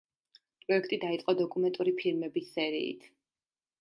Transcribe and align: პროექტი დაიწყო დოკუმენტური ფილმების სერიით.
პროექტი 0.61 0.99
დაიწყო 1.03 1.35
დოკუმენტური 1.41 1.95
ფილმების 2.01 2.51
სერიით. 2.57 3.07